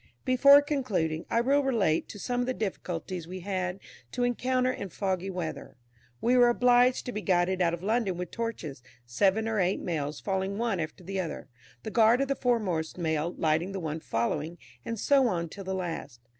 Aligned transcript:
Before 0.25 0.63
concluding, 0.63 1.27
I 1.29 1.41
will 1.41 1.61
relate 1.61 2.11
some 2.11 2.39
of 2.39 2.47
the 2.47 2.55
difficulties 2.55 3.27
we 3.27 3.41
had 3.41 3.79
to 4.13 4.23
encounter 4.23 4.71
in 4.71 4.89
foggy 4.89 5.29
weather. 5.29 5.77
We 6.19 6.35
were 6.35 6.49
obliged 6.49 7.05
to 7.05 7.11
be 7.11 7.21
guided 7.21 7.61
out 7.61 7.75
of 7.75 7.83
London 7.83 8.17
with 8.17 8.31
torches, 8.31 8.81
seven 9.05 9.47
or 9.47 9.59
eight 9.59 9.79
Mails 9.79 10.19
following 10.19 10.57
one 10.57 10.79
after 10.79 11.03
the 11.03 11.19
other, 11.19 11.49
the 11.83 11.91
guard 11.91 12.19
of 12.19 12.29
the 12.29 12.35
foremost 12.35 12.97
Mail 12.97 13.35
lighting 13.37 13.73
the 13.73 13.79
one 13.79 13.99
following, 13.99 14.57
and 14.83 14.99
so 14.99 15.27
on 15.27 15.49
till 15.49 15.63
the 15.65 15.75
last. 15.75 16.19